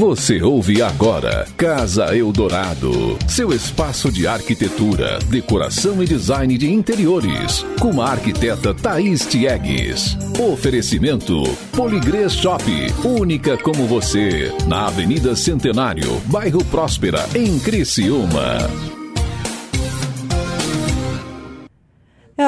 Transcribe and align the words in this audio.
Você 0.00 0.42
ouve 0.42 0.80
agora 0.80 1.46
Casa 1.58 2.16
Eldorado, 2.16 3.18
seu 3.28 3.52
espaço 3.52 4.10
de 4.10 4.26
arquitetura, 4.26 5.18
decoração 5.28 6.02
e 6.02 6.06
design 6.06 6.56
de 6.56 6.72
interiores, 6.72 7.66
com 7.78 8.00
a 8.00 8.08
arquiteta 8.08 8.72
Thaís 8.72 9.26
Tiegues. 9.26 10.16
Oferecimento 10.38 11.42
Poligrês 11.76 12.32
Shop, 12.32 12.64
única 13.04 13.58
como 13.58 13.86
você, 13.86 14.50
na 14.66 14.86
Avenida 14.86 15.36
Centenário, 15.36 16.18
bairro 16.28 16.64
Próspera, 16.64 17.28
em 17.34 17.58
Criciúma. 17.58 18.99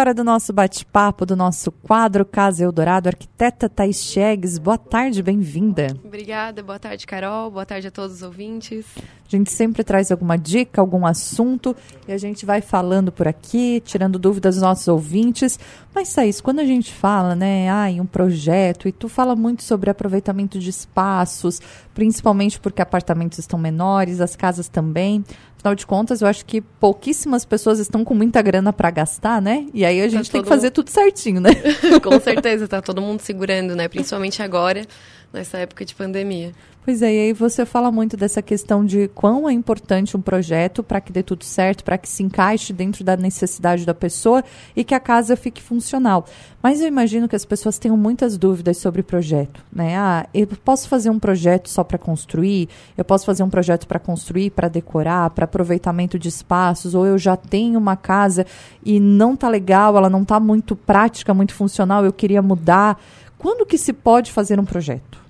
Hora 0.03 0.13
do 0.13 0.25
nosso 0.25 0.53
bate-papo, 0.53 1.25
do 1.25 1.37
nosso 1.37 1.71
quadro 1.71 2.25
Casa 2.25 2.65
Eldorado. 2.65 3.09
Arquiteta 3.09 3.69
Thais 3.69 4.03
Chegues, 4.03 4.59
boa 4.59 4.77
tarde, 4.77 5.23
bem-vinda. 5.23 5.97
Obrigada, 6.05 6.61
boa 6.61 6.79
tarde, 6.79 7.07
Carol. 7.07 7.53
Boa 7.53 7.65
tarde 7.65 7.87
a 7.87 7.91
todos 7.91 8.17
os 8.17 8.23
ouvintes. 8.23 8.85
A 8.97 9.31
gente 9.37 9.53
sempre 9.53 9.85
traz 9.85 10.11
alguma 10.11 10.37
dica, 10.37 10.81
algum 10.81 11.07
assunto 11.07 11.75
e 12.07 12.13
a 12.13 12.19
gente 12.19 12.45
vai 12.45 12.61
falando 12.61 13.13
por 13.13 13.29
aqui, 13.29 13.81
tirando 13.85 14.19
dúvidas 14.19 14.57
dos 14.57 14.63
nossos 14.63 14.89
ouvintes. 14.89 15.59
Mas, 15.95 16.13
Thaís, 16.13 16.41
quando 16.41 16.59
a 16.59 16.67
gente 16.67 16.93
fala, 16.93 17.37
né, 17.37 17.71
ah, 17.71 17.89
em 17.89 18.01
um 18.01 18.07
projeto, 18.07 18.89
e 18.89 18.93
tu 18.93 19.09
fala 19.09 19.37
muito 19.37 19.63
sobre 19.63 19.89
aproveitamento 19.89 20.59
de 20.59 20.69
espaços, 20.69 21.61
principalmente 21.95 22.59
porque 22.59 22.83
apartamentos 22.83 23.39
estão 23.39 23.59
menores, 23.59 24.21
as 24.21 24.35
casas 24.35 24.69
também. 24.69 25.25
Afinal 25.63 25.77
de 25.77 25.87
contas, 25.87 26.21
eu 26.21 26.27
acho 26.27 26.45
que 26.45 26.61
pouquíssimas 26.61 27.45
pessoas 27.45 27.79
estão 27.79 28.05
com 28.05 28.15
muita 28.15 28.43
grana 28.43 28.73
para 28.73 28.91
gastar, 28.91 29.41
né? 29.41 29.65
E 29.73 29.85
aí 29.85 30.01
a 30.01 30.09
gente 30.09 30.27
tá 30.27 30.33
tem 30.33 30.43
que 30.43 30.49
fazer 30.49 30.67
mundo... 30.67 30.73
tudo 30.73 30.91
certinho, 30.91 31.41
né? 31.41 31.51
com 32.03 32.19
certeza, 32.19 32.67
tá 32.67 32.83
todo 32.83 33.01
mundo 33.01 33.21
segurando, 33.21 33.77
né? 33.77 33.87
Principalmente 33.87 34.43
agora, 34.43 34.85
nessa 35.33 35.59
época 35.59 35.85
de 35.85 35.95
pandemia. 35.95 36.53
Pois 36.85 37.01
é, 37.01 37.15
e 37.15 37.19
aí 37.21 37.33
você 37.33 37.65
fala 37.65 37.93
muito 37.93 38.17
dessa 38.17 38.43
questão 38.43 38.85
de 38.85 39.07
quão 39.15 39.49
é 39.49 39.53
importante 39.53 40.17
um 40.17 40.21
projeto 40.21 40.83
para 40.83 41.01
que 41.01 41.13
dê 41.13 41.23
tudo 41.23 41.45
certo, 41.45 41.85
para 41.85 41.97
que 41.97 42.09
se 42.09 42.25
encaixe 42.25 42.73
dentro 42.73 43.05
da 43.05 43.17
necessidade 43.17 43.87
da 43.87 43.95
pessoa 43.95 44.43
e 44.75 44.83
que 44.83 44.93
a 44.93 44.99
casa 44.99 45.37
fique 45.37 45.63
funcional. 45.63 46.27
Mas 46.61 46.81
eu 46.81 46.89
imagino 46.89 47.29
que 47.29 47.37
as 47.37 47.45
pessoas 47.45 47.79
tenham 47.79 47.97
muitas 47.97 48.37
dúvidas 48.37 48.79
sobre 48.79 49.01
projeto, 49.01 49.65
né? 49.73 49.97
Ah, 49.97 50.27
eu 50.35 50.45
posso 50.49 50.89
fazer 50.89 51.09
um 51.09 51.21
projeto 51.21 51.71
só 51.71 51.85
para 51.85 51.99
construir? 51.99 52.69
Eu 52.99 53.05
posso 53.05 53.25
fazer 53.25 53.45
um 53.45 53.51
projeto 53.51 53.87
para 53.87 54.01
construir, 54.01 54.51
para 54.51 54.67
decorar, 54.67 55.31
para 55.31 55.45
aproveitamento 55.45 56.19
de 56.19 56.29
espaços? 56.29 56.97
Ou 56.97 57.07
eu 57.07 57.17
já 57.17 57.37
tenho 57.37 57.79
uma 57.79 57.95
casa 57.95 58.45
e 58.85 58.99
não 58.99 59.37
tá 59.37 59.49
legal, 59.49 59.97
ela 59.97 60.11
não 60.11 60.25
tá 60.25 60.41
muito 60.41 60.75
prática, 60.75 61.33
muito 61.33 61.55
funcional, 61.55 62.05
eu 62.05 62.13
queria 62.13 62.43
mudar. 62.43 63.01
Quando 63.39 63.65
que 63.65 63.79
se 63.79 63.93
pode 63.93 64.33
fazer 64.33 64.59
um 64.59 64.65
projeto? 64.65 65.23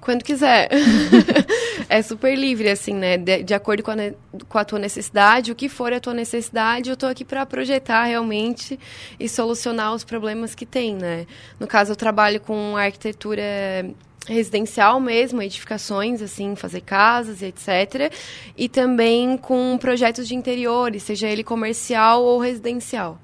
Quando 0.00 0.22
quiser. 0.22 0.68
é 1.88 2.02
super 2.02 2.36
livre, 2.36 2.68
assim, 2.68 2.94
né? 2.94 3.16
De, 3.16 3.42
de 3.42 3.54
acordo 3.54 3.82
com 3.82 3.90
a, 3.90 3.96
com 4.48 4.58
a, 4.58 4.64
tua 4.64 4.78
necessidade, 4.78 5.50
o 5.52 5.54
que 5.54 5.68
for 5.68 5.92
a 5.92 6.00
tua 6.00 6.14
necessidade, 6.14 6.90
eu 6.90 6.94
estou 6.94 7.08
aqui 7.08 7.24
para 7.24 7.44
projetar 7.46 8.04
realmente 8.04 8.78
e 9.18 9.28
solucionar 9.28 9.94
os 9.94 10.04
problemas 10.04 10.54
que 10.54 10.66
tem, 10.66 10.94
né? 10.94 11.26
No 11.58 11.66
caso, 11.66 11.92
eu 11.92 11.96
trabalho 11.96 12.40
com 12.40 12.76
arquitetura 12.76 13.42
residencial 14.26 15.00
mesmo, 15.00 15.40
edificações, 15.40 16.20
assim, 16.20 16.54
fazer 16.54 16.82
casas 16.82 17.40
e 17.40 17.46
etc. 17.46 18.12
E 18.56 18.68
também 18.68 19.36
com 19.38 19.78
projetos 19.78 20.28
de 20.28 20.34
interiores, 20.34 21.02
seja 21.02 21.28
ele 21.28 21.42
comercial 21.42 22.22
ou 22.22 22.38
residencial 22.38 23.18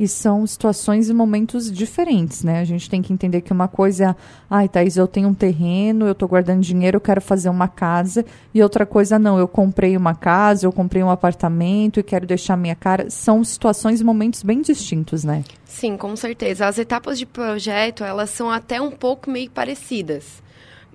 e 0.00 0.08
são 0.08 0.46
situações 0.46 1.10
e 1.10 1.14
momentos 1.14 1.70
diferentes, 1.70 2.42
né? 2.42 2.60
A 2.60 2.64
gente 2.64 2.88
tem 2.88 3.02
que 3.02 3.12
entender 3.12 3.42
que 3.42 3.52
uma 3.52 3.68
coisa 3.68 4.04
é, 4.04 4.14
ai, 4.48 4.66
Thaís, 4.66 4.96
eu 4.96 5.06
tenho 5.06 5.28
um 5.28 5.34
terreno, 5.34 6.06
eu 6.06 6.12
estou 6.12 6.26
guardando 6.26 6.62
dinheiro, 6.62 6.96
eu 6.96 7.00
quero 7.02 7.20
fazer 7.20 7.50
uma 7.50 7.68
casa, 7.68 8.24
e 8.54 8.62
outra 8.62 8.86
coisa, 8.86 9.18
não, 9.18 9.38
eu 9.38 9.46
comprei 9.46 9.98
uma 9.98 10.14
casa, 10.14 10.66
eu 10.66 10.72
comprei 10.72 11.02
um 11.02 11.10
apartamento 11.10 12.00
e 12.00 12.02
quero 12.02 12.26
deixar 12.26 12.56
minha 12.56 12.74
cara. 12.74 13.10
São 13.10 13.44
situações 13.44 14.00
e 14.00 14.04
momentos 14.04 14.42
bem 14.42 14.62
distintos, 14.62 15.22
né? 15.22 15.44
Sim, 15.66 15.98
com 15.98 16.16
certeza. 16.16 16.66
As 16.66 16.78
etapas 16.78 17.18
de 17.18 17.26
projeto, 17.26 18.02
elas 18.02 18.30
são 18.30 18.50
até 18.50 18.80
um 18.80 18.90
pouco 18.90 19.30
meio 19.30 19.50
parecidas 19.50 20.42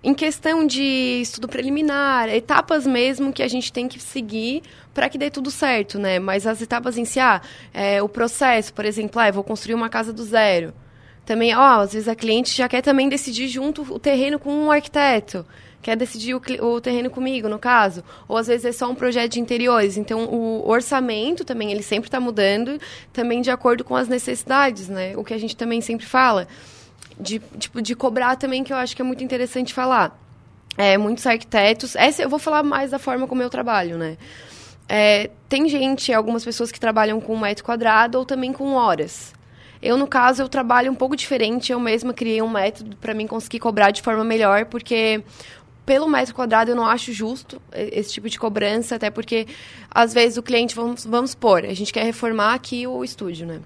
em 0.05 0.13
questão 0.13 0.67
de 0.67 1.19
estudo 1.19 1.47
preliminar, 1.47 2.29
etapas 2.29 2.85
mesmo 2.85 3.33
que 3.33 3.41
a 3.41 3.47
gente 3.47 3.73
tem 3.73 3.87
que 3.87 3.99
seguir 3.99 4.61
para 4.93 5.09
que 5.09 5.17
dê 5.17 5.31
tudo 5.31 5.49
certo, 5.49 5.97
né? 5.97 6.19
Mas 6.19 6.45
as 6.45 6.61
etapas 6.61 6.95
em 6.95 7.05
si, 7.05 7.19
ah, 7.19 7.41
é, 7.73 8.03
o 8.03 8.07
processo, 8.07 8.71
por 8.71 8.85
exemplo, 8.85 9.19
ah, 9.19 9.29
eu 9.29 9.33
vou 9.33 9.43
construir 9.43 9.73
uma 9.73 9.89
casa 9.89 10.13
do 10.13 10.23
zero. 10.23 10.75
Também, 11.25 11.55
ó, 11.55 11.81
às 11.81 11.93
vezes 11.93 12.07
a 12.07 12.13
cliente 12.13 12.55
já 12.55 12.69
quer 12.69 12.83
também 12.83 13.09
decidir 13.09 13.47
junto 13.47 13.81
o 13.81 13.97
terreno 13.97 14.37
com 14.37 14.53
um 14.53 14.71
arquiteto 14.71 15.43
quer 15.81 15.95
decidir 15.95 16.33
o, 16.33 16.41
o, 16.61 16.81
terreno 16.81 17.11
comigo, 17.11 17.47
no 17.47 17.59
caso. 17.59 18.03
Ou 18.27 18.37
às 18.37 18.47
vezes 18.47 18.65
é 18.65 18.71
só 18.71 18.89
um 18.89 18.95
projeto 18.95 19.33
de 19.33 19.39
interiores. 19.39 19.97
Então, 19.97 20.25
o 20.25 20.67
orçamento 20.67 21.45
também, 21.45 21.71
ele 21.71 21.83
sempre 21.83 22.07
está 22.07 22.19
mudando, 22.19 22.81
também 23.13 23.39
de 23.39 23.51
acordo 23.51 23.83
com 23.83 23.95
as 23.95 24.07
necessidades, 24.07 24.89
né? 24.89 25.15
O 25.15 25.23
que 25.23 25.31
a 25.31 25.37
gente 25.37 25.55
também 25.55 25.81
sempre 25.81 26.07
fala 26.07 26.47
de, 27.19 27.39
tipo, 27.57 27.81
de 27.81 27.95
cobrar 27.95 28.35
também, 28.35 28.63
que 28.63 28.73
eu 28.73 28.77
acho 28.77 28.95
que 28.95 29.01
é 29.01 29.05
muito 29.05 29.23
interessante 29.23 29.73
falar. 29.73 30.19
É, 30.77 30.97
muitos 30.97 31.25
arquitetos. 31.25 31.95
Essa 31.95 32.23
eu 32.23 32.29
vou 32.29 32.39
falar 32.39 32.63
mais 32.63 32.91
da 32.91 32.99
forma 32.99 33.27
como 33.27 33.41
eu 33.41 33.49
trabalho, 33.49 33.97
né? 33.97 34.17
É, 34.87 35.31
tem 35.47 35.67
gente, 35.67 36.13
algumas 36.13 36.43
pessoas 36.43 36.71
que 36.71 36.79
trabalham 36.79 37.19
com 37.19 37.37
metro 37.37 37.63
quadrado 37.63 38.17
ou 38.19 38.25
também 38.25 38.51
com 38.51 38.73
horas. 38.73 39.33
Eu, 39.81 39.97
no 39.97 40.07
caso, 40.07 40.41
eu 40.41 40.49
trabalho 40.49 40.91
um 40.91 40.95
pouco 40.95 41.15
diferente. 41.15 41.71
Eu 41.71 41.79
mesma 41.79 42.13
criei 42.13 42.41
um 42.41 42.49
método 42.49 42.95
para 42.97 43.13
mim 43.13 43.27
conseguir 43.27 43.59
cobrar 43.59 43.91
de 43.91 44.01
forma 44.01 44.23
melhor, 44.23 44.65
porque 44.65 45.23
pelo 45.85 46.09
metro 46.09 46.33
quadrado 46.33 46.71
eu 46.71 46.75
não 46.75 46.85
acho 46.85 47.13
justo 47.13 47.61
esse 47.71 48.13
tipo 48.13 48.29
de 48.29 48.39
cobrança, 48.39 48.95
até 48.95 49.09
porque 49.11 49.47
às 49.89 50.13
vezes 50.13 50.37
o 50.37 50.43
cliente, 50.43 50.75
vamos, 50.75 51.05
vamos 51.05 51.31
supor, 51.31 51.63
a 51.63 51.73
gente 51.73 51.93
quer 51.93 52.03
reformar 52.03 52.55
aqui 52.55 52.87
o 52.87 53.03
estúdio, 53.03 53.45
né? 53.45 53.61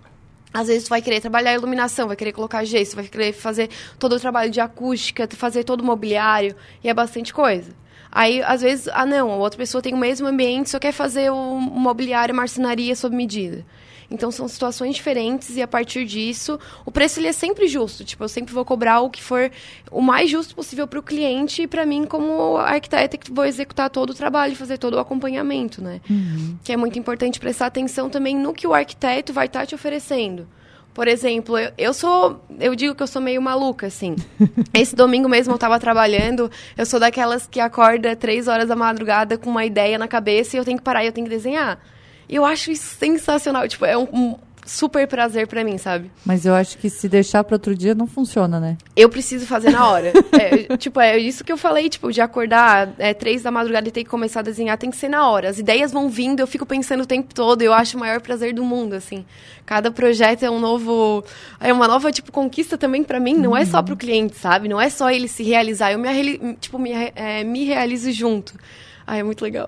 Às 0.54 0.68
vezes 0.68 0.86
tu 0.86 0.90
vai 0.90 1.02
querer 1.02 1.22
trabalhar 1.22 1.54
iluminação, 1.54 2.08
vai 2.08 2.16
querer 2.16 2.32
colocar 2.32 2.64
gesso, 2.64 2.96
vai 2.96 3.06
querer 3.06 3.34
fazer 3.34 3.70
todo 4.00 4.16
o 4.16 4.20
trabalho 4.20 4.50
de 4.50 4.60
acústica, 4.60 5.28
fazer 5.32 5.64
todo 5.64 5.82
o 5.82 5.86
mobiliário, 5.86 6.56
e 6.84 6.90
é 6.90 6.94
bastante 6.94 7.34
coisa. 7.34 7.72
Aí, 8.12 8.42
às 8.42 8.62
vezes, 8.62 8.88
ah 8.88 9.06
não, 9.06 9.32
a 9.32 9.36
outra 9.36 9.58
pessoa 9.58 9.82
tem 9.82 9.94
o 9.94 9.98
mesmo 9.98 10.28
ambiente, 10.28 10.72
só 10.72 10.80
quer 10.80 10.92
fazer 10.92 11.32
o 11.32 11.60
mobiliário, 11.60 12.34
marcenaria 12.34 12.96
sob 12.96 13.16
medida. 13.16 13.64
Então 14.12 14.32
são 14.32 14.48
situações 14.48 14.96
diferentes 14.96 15.56
e 15.56 15.62
a 15.62 15.68
partir 15.68 16.06
disso 16.06 16.60
o 16.86 16.92
preço 16.92 17.20
ele 17.20 17.28
é 17.28 17.32
sempre 17.32 17.68
justo. 17.68 18.04
Tipo, 18.04 18.24
eu 18.24 18.30
sempre 18.30 18.54
vou 18.54 18.66
cobrar 18.66 19.02
o 19.02 19.10
que 19.10 19.22
for 19.22 19.52
o 19.92 20.02
mais 20.02 20.30
justo 20.30 20.56
possível 20.56 20.88
para 20.88 21.00
o 21.00 21.04
cliente 21.04 21.64
e 21.64 21.68
para 21.68 21.86
mim 21.86 22.06
como 22.06 22.58
arquiteta 22.58 23.18
que 23.18 23.32
vou 23.32 23.46
executar 23.46 23.90
todo 23.90 24.10
o 24.12 24.14
trabalho, 24.14 24.56
fazer 24.56 24.78
todo 24.78 24.96
o 24.96 25.00
acompanhamento, 25.00 25.82
né? 25.82 26.02
Uhum. 26.10 26.58
Que 26.64 26.74
é 26.74 26.78
muito 26.78 26.98
importante 26.98 27.40
prestar 27.40 27.68
atenção 27.68 28.10
também 28.10 28.36
no 28.36 28.54
que 28.54 28.66
o 28.66 28.74
arquiteto 28.74 29.32
vai 29.32 29.46
estar 29.46 29.62
tá 29.62 29.66
te 29.66 29.76
oferecendo. 29.76 30.48
Por 30.94 31.08
exemplo, 31.08 31.58
eu, 31.58 31.72
eu, 31.78 31.94
sou. 31.94 32.44
Eu 32.60 32.76
digo 32.76 32.96
que 32.96 33.04
eu 33.04 33.08
sou 33.08 33.22
meio 33.22 33.42
maluca, 33.42 33.88
assim. 33.88 34.16
Esse 34.74 34.96
domingo 34.96 35.30
mesmo 35.30 35.52
eu 35.52 35.56
estava 35.56 35.80
trabalhando. 35.80 36.52
Eu 36.76 36.86
sou 36.86 37.00
daquelas 37.00 37.48
que 37.48 37.60
acorda 37.60 38.16
três 38.16 38.48
horas 38.48 38.68
da 38.68 38.76
madrugada 38.76 39.38
com 39.38 39.50
uma 39.50 39.64
ideia 39.64 39.98
na 39.98 40.08
cabeça 40.08 40.56
e 40.56 40.60
eu 40.60 40.66
tenho 40.66 40.78
que 40.78 40.84
parar 40.84 41.04
e 41.04 41.08
eu 41.08 41.14
tenho 41.14 41.26
que 41.26 41.34
desenhar. 41.34 41.80
E 42.30 42.36
eu 42.36 42.46
acho 42.46 42.72
isso 42.72 42.96
sensacional. 42.96 43.68
Tipo, 43.68 43.86
é 43.86 43.98
um, 43.98 44.08
um 44.14 44.36
super 44.70 45.08
prazer 45.08 45.48
para 45.48 45.64
mim, 45.64 45.78
sabe? 45.78 46.12
Mas 46.24 46.46
eu 46.46 46.54
acho 46.54 46.78
que 46.78 46.90
se 46.90 47.10
deixar 47.10 47.44
para 47.44 47.56
outro 47.56 47.76
dia 47.76 47.96
não 47.96 48.06
funciona, 48.06 48.60
né? 48.60 48.78
Eu 48.96 49.10
preciso 49.10 49.46
fazer 49.46 49.72
na 49.72 49.90
hora. 49.90 50.14
é, 50.32 50.78
tipo, 50.78 51.00
é 51.00 51.18
isso 51.18 51.44
que 51.44 51.52
eu 51.52 51.58
falei, 51.58 51.90
tipo, 51.90 52.12
de 52.12 52.22
acordar 52.22 52.94
é, 53.00 53.14
três 53.14 53.42
da 53.42 53.52
madrugada 53.52 53.88
e 53.88 53.92
ter 53.92 54.04
que 54.04 54.10
começar 54.10 54.42
a 54.42 54.44
desenhar, 54.44 54.78
tem 54.78 54.92
que 54.92 54.98
ser 54.98 55.10
na 55.10 55.28
hora. 55.28 55.50
As 55.50 55.58
ideias 55.58 55.92
vão 55.92 56.08
vindo, 56.08 56.40
eu 56.40 56.48
fico 56.48 56.66
pensando 56.66 57.02
o 57.02 57.06
tempo 57.06 57.34
todo, 57.34 57.62
eu 57.62 57.74
acho 57.74 57.98
o 57.98 58.00
maior 58.00 58.22
prazer 58.22 58.54
do 58.54 58.64
mundo, 58.64 58.94
assim. 58.94 59.26
Cada 59.66 59.92
projeto 59.92 60.44
é 60.44 60.50
um 60.50 60.60
novo, 60.60 61.24
é 61.60 61.74
uma 61.74 61.88
nova 61.88 62.12
tipo 62.12 62.32
conquista 62.32 62.78
também 62.78 63.04
para 63.04 63.20
mim, 63.20 63.36
não 63.36 63.52
uhum. 63.52 63.58
é 63.58 63.66
só 63.66 63.82
pro 63.82 63.98
cliente, 63.98 64.38
sabe? 64.38 64.68
Não 64.68 64.80
é 64.80 64.90
só 64.90 65.10
ele 65.10 65.28
se 65.28 65.44
realizar, 65.44 65.92
eu 65.92 66.00
me 66.00 66.56
tipo 66.60 66.78
me, 66.78 66.92
é, 66.92 67.44
me 67.44 67.66
realizo 67.66 68.12
junto. 68.12 68.54
Ah, 69.12 69.18
é 69.18 69.24
muito 69.24 69.42
legal. 69.42 69.68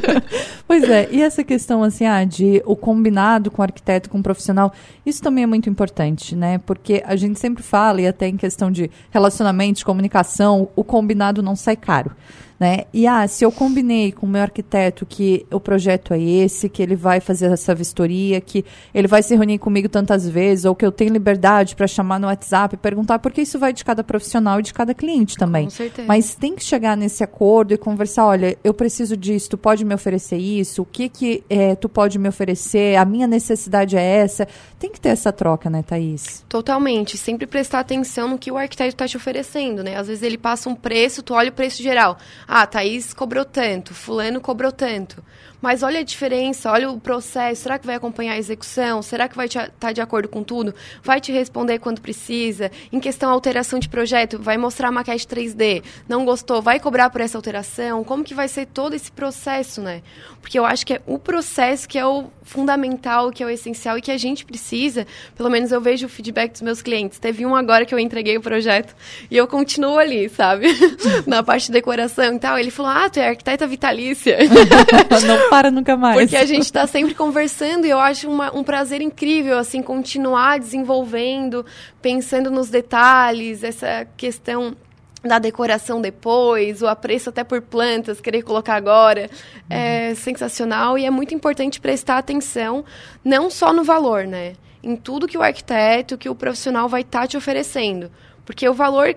pois 0.68 0.84
é, 0.84 1.08
e 1.10 1.22
essa 1.22 1.42
questão 1.42 1.82
assim, 1.82 2.04
ah, 2.04 2.22
de 2.24 2.62
o 2.66 2.76
combinado 2.76 3.50
com 3.50 3.62
o 3.62 3.64
arquiteto, 3.64 4.10
com 4.10 4.18
o 4.18 4.22
profissional, 4.22 4.70
isso 5.06 5.22
também 5.22 5.44
é 5.44 5.46
muito 5.46 5.70
importante, 5.70 6.36
né? 6.36 6.58
Porque 6.58 7.02
a 7.06 7.16
gente 7.16 7.40
sempre 7.40 7.62
fala, 7.62 8.02
e 8.02 8.06
até 8.06 8.28
em 8.28 8.36
questão 8.36 8.70
de 8.70 8.90
relacionamento, 9.10 9.78
de 9.78 9.84
comunicação, 9.86 10.68
o 10.76 10.84
combinado 10.84 11.42
não 11.42 11.56
sai 11.56 11.74
caro. 11.74 12.10
Né? 12.58 12.84
E 12.92 13.06
ah, 13.06 13.26
se 13.28 13.44
eu 13.44 13.52
combinei 13.52 14.12
com 14.12 14.26
o 14.26 14.28
meu 14.28 14.42
arquiteto 14.42 15.04
que 15.04 15.46
o 15.52 15.60
projeto 15.60 16.14
é 16.14 16.20
esse, 16.20 16.68
que 16.68 16.82
ele 16.82 16.96
vai 16.96 17.20
fazer 17.20 17.46
essa 17.46 17.74
vistoria, 17.74 18.40
que 18.40 18.64
ele 18.94 19.06
vai 19.06 19.22
se 19.22 19.34
reunir 19.34 19.58
comigo 19.58 19.88
tantas 19.88 20.28
vezes, 20.28 20.64
ou 20.64 20.74
que 20.74 20.84
eu 20.84 20.92
tenho 20.92 21.12
liberdade 21.12 21.76
para 21.76 21.86
chamar 21.86 22.18
no 22.18 22.26
WhatsApp 22.26 22.74
e 22.74 22.78
perguntar, 22.78 23.18
porque 23.18 23.42
isso 23.42 23.58
vai 23.58 23.72
de 23.72 23.84
cada 23.84 24.02
profissional 24.02 24.60
e 24.60 24.62
de 24.62 24.72
cada 24.72 24.94
cliente 24.94 25.36
também. 25.36 25.64
Com 25.64 25.70
certeza. 25.70 26.08
Mas 26.08 26.34
tem 26.34 26.54
que 26.54 26.64
chegar 26.64 26.96
nesse 26.96 27.22
acordo 27.22 27.74
e 27.74 27.76
conversar, 27.76 28.26
olha, 28.26 28.56
eu 28.64 28.72
preciso 28.72 29.16
disso, 29.16 29.50
tu 29.50 29.58
pode 29.58 29.84
me 29.84 29.94
oferecer 29.94 30.38
isso, 30.38 30.82
o 30.82 30.84
que 30.84 31.08
que 31.08 31.44
é, 31.48 31.74
tu 31.74 31.88
pode 31.88 32.18
me 32.18 32.28
oferecer, 32.28 32.96
a 32.96 33.04
minha 33.04 33.26
necessidade 33.26 33.96
é 33.96 34.02
essa. 34.02 34.48
Tem 34.78 34.90
que 34.90 35.00
ter 35.00 35.10
essa 35.10 35.32
troca, 35.32 35.68
né, 35.68 35.82
Thaís? 35.82 36.44
Totalmente. 36.48 37.18
Sempre 37.18 37.46
prestar 37.46 37.80
atenção 37.80 38.28
no 38.28 38.38
que 38.38 38.50
o 38.50 38.56
arquiteto 38.56 38.90
está 38.90 39.06
te 39.06 39.16
oferecendo, 39.16 39.82
né? 39.82 39.96
Às 39.96 40.08
vezes 40.08 40.22
ele 40.22 40.38
passa 40.38 40.68
um 40.68 40.74
preço, 40.74 41.22
tu 41.22 41.34
olha 41.34 41.50
o 41.50 41.52
preço 41.52 41.82
geral. 41.82 42.18
Ah, 42.48 42.66
Thaís 42.66 43.12
cobrou 43.12 43.44
tanto, 43.44 43.92
fulano 43.94 44.40
cobrou 44.40 44.70
tanto. 44.70 45.22
Mas 45.60 45.82
olha 45.82 46.00
a 46.00 46.02
diferença, 46.02 46.70
olha 46.70 46.90
o 46.90 47.00
processo. 47.00 47.62
Será 47.62 47.78
que 47.78 47.86
vai 47.86 47.96
acompanhar 47.96 48.34
a 48.34 48.38
execução? 48.38 49.02
Será 49.02 49.28
que 49.28 49.36
vai 49.36 49.46
estar 49.46 49.70
tá 49.78 49.92
de 49.92 50.00
acordo 50.00 50.28
com 50.28 50.42
tudo? 50.42 50.74
Vai 51.02 51.20
te 51.20 51.32
responder 51.32 51.78
quando 51.78 52.00
precisa? 52.00 52.70
Em 52.92 53.00
questão 53.00 53.30
alteração 53.30 53.78
de 53.78 53.88
projeto, 53.88 54.38
vai 54.38 54.56
mostrar 54.56 54.88
a 54.88 54.92
maquete 54.92 55.26
3D. 55.26 55.82
Não 56.08 56.24
gostou? 56.24 56.60
Vai 56.60 56.78
cobrar 56.78 57.10
por 57.10 57.20
essa 57.20 57.38
alteração? 57.38 58.04
Como 58.04 58.24
que 58.24 58.34
vai 58.34 58.48
ser 58.48 58.66
todo 58.66 58.94
esse 58.94 59.10
processo, 59.10 59.80
né? 59.80 60.02
Porque 60.40 60.58
eu 60.58 60.64
acho 60.64 60.86
que 60.86 60.94
é 60.94 61.02
o 61.06 61.18
processo 61.18 61.88
que 61.88 61.98
é 61.98 62.06
o 62.06 62.26
fundamental, 62.42 63.32
que 63.32 63.42
é 63.42 63.46
o 63.46 63.50
essencial 63.50 63.98
e 63.98 64.00
que 64.00 64.10
a 64.10 64.16
gente 64.16 64.44
precisa. 64.44 65.06
Pelo 65.36 65.50
menos 65.50 65.72
eu 65.72 65.80
vejo 65.80 66.06
o 66.06 66.08
feedback 66.08 66.52
dos 66.52 66.62
meus 66.62 66.80
clientes. 66.80 67.18
Teve 67.18 67.44
um 67.44 67.54
agora 67.56 67.84
que 67.84 67.94
eu 67.94 67.98
entreguei 67.98 68.36
o 68.36 68.40
projeto 68.40 68.94
e 69.30 69.36
eu 69.36 69.46
continuo 69.48 69.98
ali, 69.98 70.28
sabe? 70.28 70.66
Na 71.26 71.42
parte 71.42 71.66
de 71.66 71.72
decoração 71.72 72.34
e 72.34 72.38
tal. 72.38 72.58
Ele 72.58 72.70
falou: 72.70 72.92
Ah, 72.92 73.10
tu 73.10 73.18
é 73.18 73.28
arquiteta 73.28 73.66
vitalícia. 73.66 74.38
Não 75.26 75.45
para 75.48 75.70
nunca 75.70 75.96
mais. 75.96 76.18
Porque 76.18 76.36
a 76.36 76.44
gente 76.44 76.64
está 76.64 76.86
sempre 76.86 77.14
conversando 77.14 77.86
e 77.86 77.90
eu 77.90 77.98
acho 77.98 78.28
uma, 78.28 78.54
um 78.54 78.62
prazer 78.62 79.00
incrível, 79.00 79.58
assim, 79.58 79.82
continuar 79.82 80.58
desenvolvendo, 80.58 81.64
pensando 82.00 82.50
nos 82.50 82.68
detalhes, 82.68 83.62
essa 83.62 84.06
questão 84.16 84.76
da 85.22 85.38
decoração 85.38 86.00
depois, 86.00 86.82
o 86.82 86.86
apreço 86.86 87.30
até 87.30 87.42
por 87.42 87.60
plantas, 87.60 88.20
querer 88.20 88.42
colocar 88.42 88.76
agora, 88.76 89.28
é 89.68 90.14
sensacional 90.14 90.96
e 90.96 91.04
é 91.04 91.10
muito 91.10 91.34
importante 91.34 91.80
prestar 91.80 92.18
atenção 92.18 92.84
não 93.24 93.50
só 93.50 93.72
no 93.72 93.82
valor, 93.82 94.24
né? 94.24 94.54
Em 94.82 94.94
tudo 94.94 95.26
que 95.26 95.36
o 95.36 95.42
arquiteto, 95.42 96.16
que 96.16 96.28
o 96.28 96.34
profissional 96.34 96.88
vai 96.88 97.00
estar 97.00 97.22
tá 97.22 97.26
te 97.26 97.36
oferecendo. 97.36 98.10
Porque 98.44 98.68
o 98.68 98.74
valor 98.74 99.16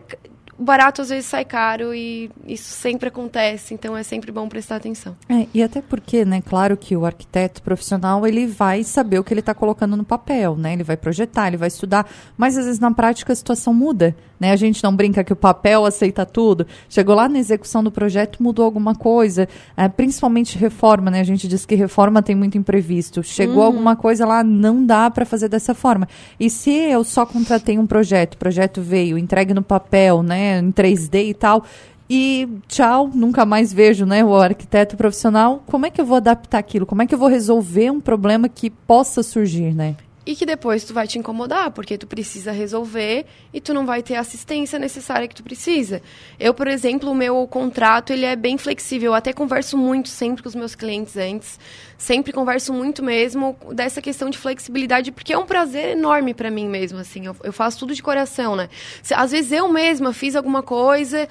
barato 0.59 1.01
às 1.01 1.09
vezes 1.09 1.25
sai 1.25 1.45
caro 1.45 1.93
e 1.93 2.29
isso 2.45 2.71
sempre 2.71 3.07
acontece, 3.07 3.73
então 3.73 3.95
é 3.95 4.03
sempre 4.03 4.31
bom 4.31 4.47
prestar 4.49 4.75
atenção. 4.75 5.15
É, 5.29 5.47
e 5.53 5.63
até 5.63 5.81
porque, 5.81 6.25
né, 6.25 6.41
claro 6.41 6.75
que 6.75 6.95
o 6.95 7.05
arquiteto 7.05 7.61
profissional, 7.61 8.27
ele 8.27 8.45
vai 8.45 8.83
saber 8.83 9.19
o 9.19 9.23
que 9.23 9.33
ele 9.33 9.39
está 9.39 9.53
colocando 9.53 9.95
no 9.95 10.03
papel, 10.03 10.55
né? 10.57 10.73
Ele 10.73 10.83
vai 10.83 10.97
projetar, 10.97 11.47
ele 11.47 11.57
vai 11.57 11.69
estudar, 11.69 12.09
mas 12.37 12.57
às 12.57 12.65
vezes 12.65 12.79
na 12.79 12.91
prática 12.91 13.31
a 13.31 13.35
situação 13.35 13.73
muda, 13.73 14.15
né? 14.39 14.51
A 14.51 14.55
gente 14.55 14.83
não 14.83 14.95
brinca 14.95 15.23
que 15.23 15.33
o 15.33 15.35
papel 15.35 15.85
aceita 15.85 16.25
tudo. 16.25 16.67
Chegou 16.89 17.15
lá 17.15 17.29
na 17.29 17.39
execução 17.39 17.83
do 17.83 17.91
projeto, 17.91 18.41
mudou 18.41 18.65
alguma 18.65 18.95
coisa, 18.95 19.47
é, 19.77 19.87
principalmente 19.87 20.57
reforma, 20.57 21.09
né? 21.09 21.19
A 21.19 21.23
gente 21.25 21.47
diz 21.47 21.65
que 21.65 21.75
reforma 21.75 22.21
tem 22.21 22.35
muito 22.35 22.57
imprevisto. 22.57 23.23
Chegou 23.23 23.57
uhum. 23.57 23.63
alguma 23.63 23.95
coisa 23.95 24.25
lá, 24.25 24.43
não 24.43 24.85
dá 24.85 25.09
para 25.09 25.25
fazer 25.25 25.47
dessa 25.47 25.73
forma. 25.73 26.07
E 26.39 26.49
se 26.49 26.71
eu 26.71 27.03
só 27.03 27.25
contratei 27.25 27.77
um 27.77 27.87
projeto, 27.87 28.33
o 28.33 28.37
projeto 28.37 28.81
veio, 28.81 29.17
entregue 29.17 29.53
no 29.53 29.61
papel, 29.61 30.23
né? 30.23 30.48
Em 30.57 30.71
3D 30.71 31.29
e 31.29 31.33
tal. 31.33 31.63
E 32.09 32.47
tchau, 32.67 33.09
nunca 33.13 33.45
mais 33.45 33.71
vejo, 33.71 34.03
né, 34.03 34.25
o 34.25 34.35
arquiteto 34.35 34.97
profissional. 34.97 35.63
Como 35.67 35.85
é 35.85 35.91
que 35.91 36.01
eu 36.01 36.05
vou 36.05 36.17
adaptar 36.17 36.57
aquilo? 36.57 36.85
Como 36.85 37.03
é 37.03 37.05
que 37.05 37.13
eu 37.13 37.19
vou 37.19 37.27
resolver 37.27 37.91
um 37.91 38.01
problema 38.01 38.49
que 38.49 38.69
possa 38.69 39.21
surgir, 39.21 39.75
né? 39.75 39.95
E 40.29 40.35
que 40.35 40.45
depois 40.45 40.83
tu 40.83 40.93
vai 40.93 41.07
te 41.07 41.17
incomodar, 41.17 41.71
porque 41.71 41.97
tu 41.97 42.05
precisa 42.05 42.51
resolver 42.51 43.25
e 43.51 43.59
tu 43.59 43.73
não 43.73 43.83
vai 43.83 44.03
ter 44.03 44.13
a 44.13 44.19
assistência 44.19 44.77
necessária 44.77 45.27
que 45.27 45.33
tu 45.33 45.41
precisa. 45.41 46.03
Eu, 46.39 46.53
por 46.53 46.67
exemplo, 46.67 47.09
o 47.09 47.15
meu 47.15 47.47
contrato, 47.47 48.13
ele 48.13 48.25
é 48.25 48.35
bem 48.35 48.55
flexível, 48.55 49.09
eu 49.09 49.15
até 49.15 49.33
converso 49.33 49.75
muito 49.75 50.07
sempre 50.07 50.43
com 50.43 50.47
os 50.47 50.53
meus 50.53 50.75
clientes 50.75 51.17
antes, 51.17 51.59
sempre 51.97 52.31
converso 52.31 52.71
muito 52.71 53.01
mesmo 53.01 53.57
dessa 53.71 54.03
questão 54.03 54.29
de 54.29 54.37
flexibilidade, 54.37 55.11
porque 55.11 55.33
é 55.33 55.37
um 55.37 55.47
prazer 55.47 55.97
enorme 55.97 56.35
para 56.35 56.51
mim 56.51 56.67
mesmo, 56.67 56.99
assim, 56.99 57.25
eu, 57.25 57.35
eu, 57.43 57.51
faço 57.51 57.79
tudo 57.79 57.95
de 57.95 58.03
coração, 58.03 58.55
né? 58.55 58.69
Às 59.09 59.31
vezes 59.31 59.51
eu 59.51 59.67
mesma 59.67 60.13
fiz 60.13 60.35
alguma 60.35 60.61
coisa 60.61 61.27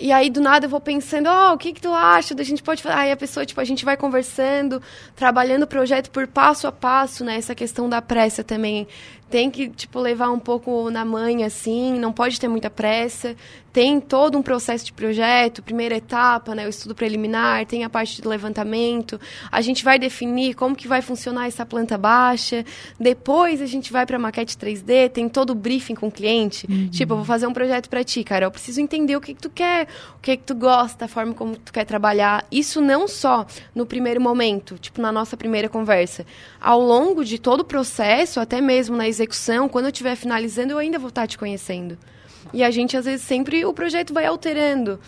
e 0.00 0.12
aí, 0.12 0.30
do 0.30 0.40
nada, 0.40 0.66
eu 0.66 0.70
vou 0.70 0.80
pensando, 0.80 1.28
ó, 1.28 1.50
oh, 1.50 1.54
o 1.54 1.58
que 1.58 1.72
que 1.72 1.80
tu 1.80 1.92
acha? 1.92 2.34
A 2.38 2.42
gente 2.42 2.62
pode 2.62 2.82
falar. 2.82 3.00
Aí 3.00 3.12
a 3.12 3.16
pessoa, 3.16 3.44
tipo, 3.44 3.60
a 3.60 3.64
gente 3.64 3.84
vai 3.84 3.96
conversando, 3.96 4.82
trabalhando 5.14 5.64
o 5.64 5.66
projeto 5.66 6.10
por 6.10 6.26
passo 6.26 6.66
a 6.66 6.72
passo, 6.72 7.24
né? 7.24 7.36
Essa 7.36 7.54
questão 7.54 7.88
da 7.88 8.00
pressa 8.00 8.42
também 8.42 8.88
tem 9.30 9.50
que, 9.50 9.68
tipo, 9.68 10.00
levar 10.00 10.30
um 10.30 10.38
pouco 10.38 10.90
na 10.90 11.04
manha, 11.04 11.46
assim, 11.46 11.98
não 11.98 12.12
pode 12.12 12.38
ter 12.40 12.48
muita 12.48 12.68
pressa. 12.68 13.36
Tem 13.72 14.00
todo 14.00 14.36
um 14.36 14.42
processo 14.42 14.84
de 14.84 14.92
projeto, 14.92 15.62
primeira 15.62 15.96
etapa, 15.96 16.56
né, 16.56 16.66
o 16.66 16.68
estudo 16.68 16.92
preliminar, 16.92 17.64
tem 17.66 17.84
a 17.84 17.88
parte 17.88 18.20
do 18.20 18.28
levantamento. 18.28 19.20
A 19.50 19.60
gente 19.60 19.84
vai 19.84 19.96
definir 19.96 20.54
como 20.54 20.74
que 20.74 20.88
vai 20.88 21.00
funcionar 21.00 21.46
essa 21.46 21.64
planta 21.64 21.96
baixa. 21.96 22.64
Depois 22.98 23.62
a 23.62 23.66
gente 23.66 23.92
vai 23.92 24.04
para 24.04 24.16
a 24.16 24.18
maquete 24.18 24.56
3D, 24.56 25.10
tem 25.10 25.28
todo 25.28 25.50
o 25.50 25.54
briefing 25.54 25.94
com 25.94 26.08
o 26.08 26.10
cliente. 26.10 26.66
Uhum. 26.68 26.88
Tipo, 26.90 27.12
eu 27.12 27.16
vou 27.18 27.24
fazer 27.24 27.46
um 27.46 27.52
projeto 27.52 27.88
para 27.88 28.02
ti, 28.02 28.24
cara, 28.24 28.46
eu 28.46 28.50
preciso 28.50 28.80
entender 28.80 29.14
o 29.14 29.20
que, 29.20 29.34
que 29.34 29.40
tu 29.40 29.50
quer, 29.50 29.86
o 30.16 30.20
que, 30.20 30.36
que 30.36 30.42
tu 30.42 30.54
gosta, 30.56 31.04
a 31.04 31.08
forma 31.08 31.32
como 31.32 31.56
tu 31.56 31.72
quer 31.72 31.84
trabalhar. 31.84 32.44
Isso 32.50 32.80
não 32.80 33.06
só 33.06 33.46
no 33.72 33.86
primeiro 33.86 34.20
momento, 34.20 34.78
tipo, 34.78 35.00
na 35.00 35.12
nossa 35.12 35.36
primeira 35.36 35.68
conversa. 35.68 36.26
Ao 36.60 36.80
longo 36.80 37.24
de 37.24 37.38
todo 37.38 37.60
o 37.60 37.64
processo, 37.64 38.40
até 38.40 38.60
mesmo 38.60 38.96
na 38.96 39.08
execução, 39.20 39.68
quando 39.68 39.86
eu 39.86 39.90
estiver 39.90 40.16
finalizando, 40.16 40.72
eu 40.72 40.78
ainda 40.78 40.98
vou 40.98 41.08
estar 41.08 41.26
te 41.26 41.36
conhecendo. 41.36 41.98
E 42.52 42.62
a 42.62 42.70
gente, 42.70 42.96
às 42.96 43.04
vezes, 43.04 43.22
sempre 43.24 43.64
o 43.64 43.72
projeto 43.72 44.14
vai 44.14 44.26
alterando. 44.26 44.98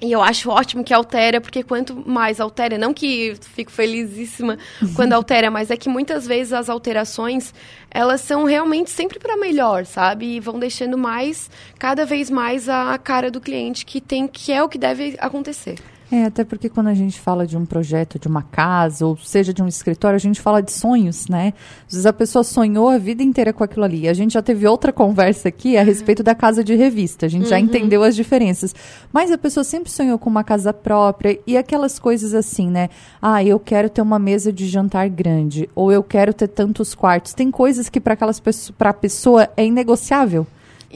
E 0.00 0.10
eu 0.12 0.22
acho 0.22 0.48
ótimo 0.48 0.82
que 0.82 0.94
altera, 0.94 1.42
porque 1.42 1.62
quanto 1.62 1.94
mais 2.08 2.40
altera, 2.40 2.78
não 2.78 2.94
que 2.94 3.34
fico 3.42 3.70
felizíssima 3.70 4.56
quando 4.96 5.12
altera, 5.12 5.50
mas 5.50 5.70
é 5.70 5.76
que 5.76 5.90
muitas 5.90 6.26
vezes 6.26 6.54
as 6.54 6.70
alterações, 6.70 7.52
elas 7.90 8.22
são 8.22 8.44
realmente 8.44 8.88
sempre 8.88 9.18
para 9.18 9.36
melhor, 9.36 9.84
sabe? 9.84 10.36
E 10.36 10.40
vão 10.40 10.58
deixando 10.58 10.96
mais, 10.96 11.50
cada 11.78 12.06
vez 12.06 12.30
mais 12.30 12.66
a 12.66 12.96
cara 12.96 13.30
do 13.30 13.42
cliente 13.42 13.84
que 13.84 14.00
tem, 14.00 14.26
que 14.26 14.52
é 14.52 14.62
o 14.62 14.70
que 14.70 14.78
deve 14.78 15.16
acontecer. 15.18 15.76
É, 16.12 16.24
até 16.24 16.42
porque 16.42 16.68
quando 16.68 16.88
a 16.88 16.94
gente 16.94 17.20
fala 17.20 17.46
de 17.46 17.56
um 17.56 17.64
projeto, 17.64 18.18
de 18.18 18.26
uma 18.26 18.42
casa, 18.42 19.06
ou 19.06 19.16
seja, 19.16 19.54
de 19.54 19.62
um 19.62 19.68
escritório, 19.68 20.16
a 20.16 20.20
gente 20.20 20.40
fala 20.40 20.60
de 20.60 20.72
sonhos, 20.72 21.28
né? 21.28 21.54
Às 21.86 21.92
vezes 21.92 22.06
a 22.06 22.12
pessoa 22.12 22.42
sonhou 22.42 22.88
a 22.88 22.98
vida 22.98 23.22
inteira 23.22 23.52
com 23.52 23.62
aquilo 23.62 23.84
ali. 23.84 24.08
A 24.08 24.12
gente 24.12 24.34
já 24.34 24.42
teve 24.42 24.66
outra 24.66 24.92
conversa 24.92 25.48
aqui 25.48 25.76
a 25.76 25.84
respeito 25.84 26.24
da 26.24 26.34
casa 26.34 26.64
de 26.64 26.74
revista. 26.74 27.26
A 27.26 27.28
gente 27.28 27.44
uhum. 27.44 27.50
já 27.50 27.60
entendeu 27.60 28.02
as 28.02 28.16
diferenças. 28.16 28.74
Mas 29.12 29.30
a 29.30 29.38
pessoa 29.38 29.62
sempre 29.62 29.88
sonhou 29.88 30.18
com 30.18 30.28
uma 30.28 30.42
casa 30.42 30.72
própria 30.72 31.38
e 31.46 31.56
aquelas 31.56 32.00
coisas 32.00 32.34
assim, 32.34 32.68
né? 32.68 32.88
Ah, 33.22 33.44
eu 33.44 33.60
quero 33.60 33.88
ter 33.88 34.02
uma 34.02 34.18
mesa 34.18 34.52
de 34.52 34.66
jantar 34.66 35.08
grande, 35.08 35.70
ou 35.76 35.92
eu 35.92 36.02
quero 36.02 36.34
ter 36.34 36.48
tantos 36.48 36.92
quartos. 36.92 37.34
Tem 37.34 37.52
coisas 37.52 37.88
que 37.88 38.00
para 38.00 38.14
aquelas 38.14 38.40
para 38.76 38.90
a 38.90 38.94
pessoa 38.94 39.48
é 39.56 39.64
inegociável 39.64 40.44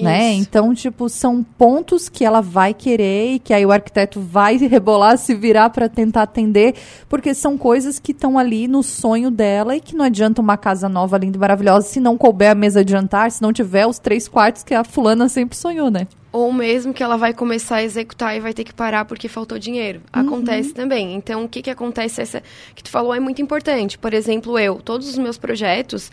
né? 0.02 0.32
Então, 0.32 0.74
tipo, 0.74 1.08
são 1.08 1.42
pontos 1.42 2.08
que 2.08 2.24
ela 2.24 2.40
vai 2.40 2.74
querer 2.74 3.34
e 3.34 3.38
que 3.38 3.52
aí 3.52 3.64
o 3.64 3.70
arquiteto 3.70 4.20
vai 4.20 4.56
rebolar, 4.66 5.16
se 5.16 5.34
virar 5.34 5.70
para 5.70 5.88
tentar 5.88 6.22
atender, 6.22 6.74
porque 7.08 7.34
são 7.34 7.56
coisas 7.56 7.98
que 7.98 8.12
estão 8.12 8.38
ali 8.38 8.66
no 8.66 8.82
sonho 8.82 9.30
dela 9.30 9.76
e 9.76 9.80
que 9.80 9.94
não 9.94 10.04
adianta 10.04 10.40
uma 10.40 10.56
casa 10.56 10.88
nova, 10.88 11.18
linda 11.18 11.36
e 11.36 11.40
maravilhosa 11.40 11.86
se 11.86 12.00
não 12.00 12.18
couber 12.18 12.50
a 12.50 12.54
mesa 12.54 12.84
de 12.84 12.90
jantar, 12.90 13.30
se 13.30 13.40
não 13.40 13.52
tiver 13.52 13.86
os 13.86 13.98
três 13.98 14.26
quartos 14.26 14.62
que 14.62 14.74
a 14.74 14.82
fulana 14.82 15.28
sempre 15.28 15.56
sonhou, 15.56 15.90
né? 15.90 16.06
Ou 16.32 16.52
mesmo 16.52 16.92
que 16.92 17.00
ela 17.00 17.16
vai 17.16 17.32
começar 17.32 17.76
a 17.76 17.84
executar 17.84 18.36
e 18.36 18.40
vai 18.40 18.52
ter 18.52 18.64
que 18.64 18.74
parar 18.74 19.04
porque 19.04 19.28
faltou 19.28 19.56
dinheiro. 19.56 20.00
Uhum. 20.14 20.22
Acontece 20.22 20.74
também. 20.74 21.14
Então, 21.14 21.44
o 21.44 21.48
que, 21.48 21.62
que 21.62 21.70
acontece? 21.70 22.20
Essa 22.20 22.42
que 22.74 22.82
tu 22.82 22.90
falou 22.90 23.14
é 23.14 23.20
muito 23.20 23.40
importante. 23.40 23.96
Por 23.96 24.12
exemplo, 24.12 24.58
eu, 24.58 24.80
todos 24.82 25.08
os 25.08 25.16
meus 25.16 25.38
projetos, 25.38 26.10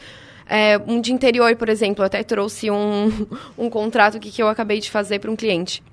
é, 0.47 0.77
um 0.87 0.99
de 0.99 1.13
interior, 1.13 1.55
por 1.55 1.69
exemplo, 1.69 2.03
eu 2.03 2.05
até 2.05 2.23
trouxe 2.23 2.69
um, 2.69 3.27
um 3.57 3.69
contrato 3.69 4.19
que, 4.19 4.31
que 4.31 4.41
eu 4.41 4.47
acabei 4.47 4.79
de 4.79 4.89
fazer 4.89 5.19
para 5.19 5.31
um 5.31 5.35
cliente. 5.35 5.83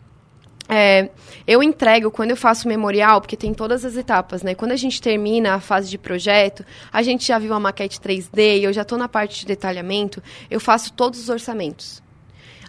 É, 0.71 1.09
eu 1.47 1.63
entrego 1.63 2.11
quando 2.11 2.31
eu 2.31 2.37
faço 2.37 2.69
memorial, 2.69 3.23
porque 3.23 3.37
tem 3.37 3.55
todas 3.55 3.87
as 3.87 3.97
etapas, 3.97 4.43
né? 4.43 4.55
Quando 4.55 4.73
a 4.73 4.77
gente 4.77 5.01
termina 5.01 5.55
a 5.55 5.61
fase 5.61 5.89
de 5.89 5.97
projeto, 5.97 6.63
a 6.93 7.03
gente 7.03 7.27
já 7.27 7.39
viu 7.39 7.55
a 7.55 7.61
maquete 7.61 7.99
3D, 7.99 8.61
eu 8.63 8.73
já 8.73 8.83
estou 8.83 8.99
na 8.99 9.09
parte 9.09 9.41
de 9.41 9.47
detalhamento, 9.47 10.23
eu 10.51 10.61
faço 10.61 10.93
todos 10.93 11.21
os 11.21 11.31
orçamentos. 11.31 12.03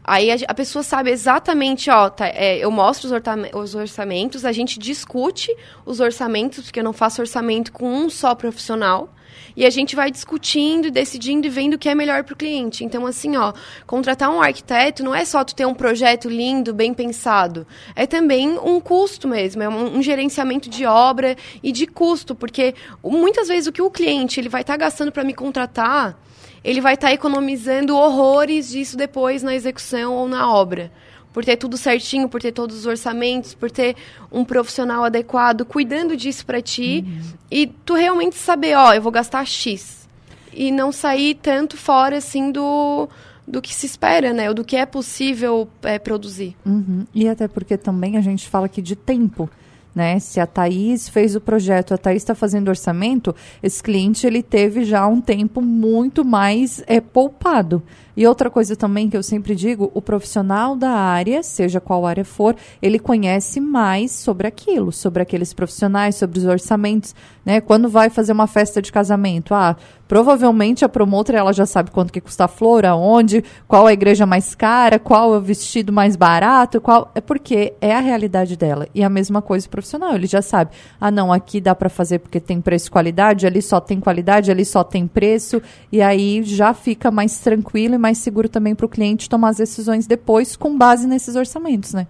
Aí 0.01 0.31
a, 0.31 0.37
a 0.47 0.53
pessoa 0.53 0.81
sabe 0.81 1.11
exatamente, 1.11 1.89
ó, 1.89 2.09
tá, 2.09 2.27
é, 2.27 2.57
eu 2.57 2.71
mostro 2.71 3.09
os, 3.09 3.53
os, 3.53 3.75
orçamentos, 3.75 4.45
a 4.45 4.51
gente 4.53 4.79
discute 4.79 5.53
os 5.85 5.99
orçamentos, 5.99 6.63
porque 6.63 6.79
eu 6.79 6.83
não 6.83 6.93
faço 6.93 7.21
orçamento 7.21 7.71
com 7.71 7.91
um 7.91 8.09
só 8.09 8.33
profissional. 8.33 9.13
E 9.55 9.65
a 9.65 9.69
gente 9.69 9.95
vai 9.95 10.11
discutindo 10.11 10.87
e 10.87 10.91
decidindo 10.91 11.47
e 11.47 11.49
vendo 11.49 11.73
o 11.73 11.77
que 11.77 11.89
é 11.89 11.95
melhor 11.95 12.23
para 12.23 12.33
o 12.33 12.37
cliente. 12.37 12.83
Então, 12.83 13.05
assim, 13.05 13.35
ó, 13.35 13.53
contratar 13.85 14.29
um 14.29 14.41
arquiteto 14.41 15.03
não 15.03 15.13
é 15.13 15.25
só 15.25 15.43
tu 15.43 15.55
ter 15.55 15.65
um 15.65 15.73
projeto 15.73 16.29
lindo, 16.29 16.73
bem 16.73 16.93
pensado. 16.93 17.65
É 17.95 18.05
também 18.05 18.57
um 18.59 18.79
custo 18.79 19.27
mesmo, 19.27 19.63
é 19.63 19.69
um, 19.69 19.97
um 19.97 20.01
gerenciamento 20.01 20.69
de 20.69 20.85
obra 20.85 21.35
e 21.61 21.71
de 21.71 21.85
custo, 21.87 22.35
porque 22.35 22.75
muitas 23.03 23.47
vezes 23.47 23.67
o 23.67 23.71
que 23.71 23.81
o 23.81 23.91
cliente 23.91 24.39
ele 24.39 24.49
vai 24.49 24.61
estar 24.61 24.73
tá 24.73 24.77
gastando 24.77 25.11
para 25.11 25.23
me 25.23 25.33
contratar, 25.33 26.17
ele 26.63 26.81
vai 26.81 26.93
estar 26.93 27.07
tá 27.07 27.13
economizando 27.13 27.95
horrores 27.95 28.69
disso 28.69 28.97
depois 28.97 29.43
na 29.43 29.55
execução 29.55 30.13
ou 30.13 30.27
na 30.27 30.51
obra 30.51 30.91
por 31.39 31.45
ter 31.45 31.55
tudo 31.55 31.77
certinho, 31.77 32.27
por 32.27 32.41
ter 32.41 32.51
todos 32.51 32.79
os 32.79 32.85
orçamentos, 32.85 33.53
por 33.53 33.71
ter 33.71 33.95
um 34.29 34.43
profissional 34.43 35.05
adequado 35.05 35.63
cuidando 35.63 36.17
disso 36.17 36.45
para 36.45 36.61
ti 36.61 37.05
uhum. 37.07 37.21
e 37.49 37.65
tu 37.65 37.93
realmente 37.93 38.35
saber, 38.35 38.75
ó, 38.75 38.93
eu 38.93 39.01
vou 39.01 39.09
gastar 39.09 39.47
X 39.47 40.05
e 40.53 40.69
não 40.69 40.91
sair 40.91 41.35
tanto 41.35 41.77
fora 41.77 42.17
assim 42.17 42.51
do 42.51 43.07
do 43.47 43.61
que 43.61 43.73
se 43.73 43.85
espera, 43.85 44.33
né? 44.33 44.49
Ou 44.49 44.53
do 44.53 44.65
que 44.65 44.75
é 44.75 44.85
possível 44.85 45.69
é, 45.81 45.97
produzir. 45.97 46.57
Uhum. 46.65 47.07
E 47.15 47.29
até 47.29 47.47
porque 47.47 47.77
também 47.77 48.17
a 48.17 48.21
gente 48.21 48.49
fala 48.49 48.65
aqui 48.65 48.81
de 48.81 48.97
tempo. 48.97 49.49
Né? 49.95 50.19
Se 50.19 50.39
a 50.39 50.45
Thaís 50.45 51.07
fez 51.07 51.35
o 51.35 51.41
projeto, 51.41 51.93
a 51.93 51.97
Thaís 51.97 52.21
está 52.21 52.35
fazendo 52.35 52.67
orçamento, 52.67 53.35
esse 53.63 53.81
cliente 53.81 54.27
ele 54.27 54.43
teve 54.43 54.83
já 54.83 55.07
um 55.07 55.19
tempo 55.19 55.61
muito 55.61 56.23
mais 56.23 56.83
é, 56.85 57.01
poupado. 57.01 57.81
E 58.19 58.27
outra 58.27 58.49
coisa 58.49 58.75
também 58.75 59.09
que 59.09 59.15
eu 59.15 59.23
sempre 59.23 59.55
digo, 59.55 59.89
o 59.93 60.01
profissional 60.01 60.75
da 60.75 60.89
área, 60.89 61.41
seja 61.41 61.79
qual 61.79 62.05
área 62.05 62.25
for, 62.25 62.53
ele 62.81 62.99
conhece 62.99 63.61
mais 63.61 64.11
sobre 64.11 64.45
aquilo, 64.45 64.91
sobre 64.91 65.21
aqueles 65.21 65.53
profissionais, 65.53 66.15
sobre 66.15 66.37
os 66.37 66.43
orçamentos, 66.43 67.15
né? 67.45 67.61
Quando 67.61 67.87
vai 67.87 68.09
fazer 68.09 68.33
uma 68.33 68.45
festa 68.45 68.81
de 68.81 68.91
casamento, 68.91 69.53
ah, 69.53 69.77
provavelmente 70.05 70.83
a 70.83 70.89
promotora 70.89 71.37
ela 71.37 71.53
já 71.53 71.65
sabe 71.65 71.91
quanto 71.91 72.11
que 72.11 72.19
custa 72.19 72.43
a 72.43 72.47
flor, 72.49 72.85
aonde, 72.85 73.43
qual 73.67 73.87
a 73.87 73.93
igreja 73.93 74.25
mais 74.25 74.53
cara, 74.53 74.99
qual 74.99 75.35
é 75.35 75.37
o 75.37 75.41
vestido 75.41 75.93
mais 75.93 76.17
barato, 76.17 76.81
qual 76.81 77.09
é 77.15 77.21
porque 77.21 77.73
é 77.79 77.95
a 77.95 77.99
realidade 78.01 78.57
dela. 78.57 78.87
E 78.93 79.01
a 79.01 79.07
mesma 79.09 79.41
coisa 79.41 79.65
o 79.65 79.69
profissional, 79.69 80.13
ele 80.13 80.27
já 80.27 80.41
sabe. 80.41 80.71
Ah, 80.99 81.09
não, 81.11 81.31
aqui 81.31 81.61
dá 81.61 81.73
para 81.73 81.89
fazer 81.89 82.19
porque 82.19 82.39
tem 82.39 82.59
preço 82.59 82.87
e 82.87 82.91
qualidade, 82.91 83.47
ali 83.47 83.61
só 83.61 83.79
tem 83.79 83.99
qualidade, 83.99 84.51
ali 84.51 84.65
só 84.65 84.83
tem 84.83 85.07
preço, 85.07 85.61
e 85.89 86.01
aí 86.01 86.43
já 86.43 86.73
fica 86.73 87.09
mais 87.11 87.37
tranquilo 87.39 87.95
e 87.95 87.97
mais 87.99 88.08
mais 88.09 88.17
seguro 88.17 88.49
também 88.49 88.73
para 88.73 88.87
o 88.87 88.89
cliente 88.89 89.29
tomar 89.29 89.49
as 89.49 89.57
decisões 89.57 90.07
depois 90.07 90.55
com 90.55 90.75
base 90.75 91.05
nesses 91.05 91.35
orçamentos, 91.35 91.93
né? 91.93 92.07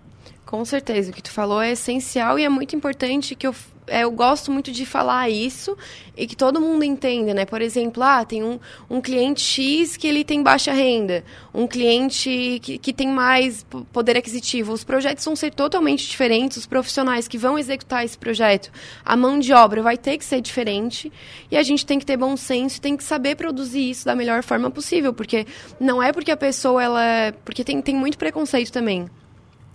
Com 0.49 0.65
certeza, 0.65 1.11
o 1.11 1.13
que 1.13 1.21
tu 1.21 1.31
falou 1.31 1.61
é 1.61 1.73
essencial 1.73 2.39
e 2.39 2.43
é 2.43 2.49
muito 2.49 2.75
importante 2.75 3.35
que 3.35 3.45
eu, 3.45 3.53
é, 3.85 4.03
eu 4.03 4.09
gosto 4.09 4.51
muito 4.51 4.71
de 4.71 4.83
falar 4.83 5.29
isso 5.29 5.77
e 6.17 6.25
que 6.25 6.35
todo 6.35 6.59
mundo 6.59 6.83
entenda, 6.83 7.35
né? 7.35 7.45
Por 7.45 7.61
exemplo, 7.61 8.01
ah, 8.01 8.25
tem 8.25 8.43
um, 8.43 8.59
um 8.89 8.99
cliente 8.99 9.41
X 9.41 9.95
que 9.95 10.07
ele 10.07 10.23
tem 10.23 10.41
baixa 10.41 10.73
renda, 10.73 11.23
um 11.53 11.67
cliente 11.67 12.59
que, 12.63 12.79
que 12.79 12.91
tem 12.91 13.07
mais 13.07 13.63
poder 13.93 14.17
aquisitivo. 14.17 14.73
Os 14.73 14.83
projetos 14.83 15.23
vão 15.23 15.35
ser 15.35 15.53
totalmente 15.53 16.09
diferentes, 16.09 16.57
os 16.57 16.65
profissionais 16.65 17.27
que 17.27 17.37
vão 17.37 17.55
executar 17.55 18.03
esse 18.03 18.17
projeto, 18.17 18.71
a 19.05 19.15
mão 19.15 19.37
de 19.37 19.53
obra 19.53 19.83
vai 19.83 19.97
ter 19.97 20.17
que 20.17 20.25
ser 20.25 20.41
diferente 20.41 21.13
e 21.51 21.57
a 21.57 21.61
gente 21.61 21.85
tem 21.85 21.99
que 21.99 22.05
ter 22.07 22.17
bom 22.17 22.35
senso 22.35 22.79
e 22.79 22.81
tem 22.81 22.97
que 22.97 23.03
saber 23.03 23.35
produzir 23.35 23.91
isso 23.91 24.03
da 24.03 24.15
melhor 24.15 24.41
forma 24.41 24.71
possível, 24.71 25.13
porque 25.13 25.45
não 25.79 26.01
é 26.01 26.11
porque 26.11 26.31
a 26.31 26.37
pessoa, 26.37 26.83
ela... 26.83 27.35
Porque 27.45 27.63
tem, 27.63 27.79
tem 27.83 27.93
muito 27.93 28.17
preconceito 28.17 28.71
também 28.71 29.07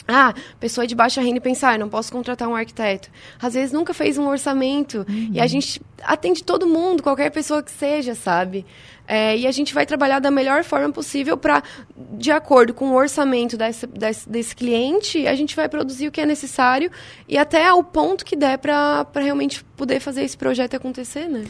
ah, 0.07 0.35
pessoa 0.61 0.87
de 0.87 0.95
baixa 0.95 1.21
renda 1.21 1.39
e 1.39 1.41
pensar, 1.41 1.75
ah, 1.75 1.79
não 1.79 1.89
posso 1.89 2.13
contratar 2.13 2.49
um 2.49 2.55
arquiteto. 2.55 3.11
Às 3.41 3.55
vezes 3.55 3.73
nunca 3.73 3.95
fez 3.95 4.19
um 4.19 4.29
orçamento. 4.29 5.07
Uhum. 5.09 5.31
E 5.33 5.41
a 5.41 5.47
gente 5.47 5.81
atende 6.03 6.45
todo 6.45 6.67
mundo, 6.67 7.03
qualquer 7.03 7.31
pessoa 7.31 7.63
que 7.63 7.71
seja, 7.71 8.15
sabe? 8.15 8.67
É, 9.07 9.37
e 9.37 9.47
a 9.47 9.53
gente 9.53 9.75
vai 9.75 9.85
trabalhar 9.85 10.19
da 10.19 10.31
melhor 10.31 10.65
forma 10.65 10.91
possível 10.91 11.37
para, 11.37 11.63
de 12.13 12.31
acordo 12.31 12.73
com 12.73 12.91
o 12.91 12.95
orçamento 12.95 13.57
desse, 13.57 13.87
desse, 13.87 14.29
desse, 14.29 14.57
cliente, 14.57 15.27
a 15.27 15.35
gente 15.35 15.55
vai 15.55 15.69
produzir 15.69 16.09
o 16.09 16.11
que 16.11 16.23
é 16.23 16.27
necessário 16.27 16.91
e 17.29 17.37
até 17.37 17.67
ao 17.67 17.85
ponto 17.85 18.25
que 18.25 18.35
der 18.35 18.57
para 18.57 19.07
realmente 19.15 19.63
poder 19.77 20.01
fazer 20.01 20.23
esse 20.23 20.37
projeto 20.37 20.75
acontecer, 20.75 21.29
né? 21.29 21.45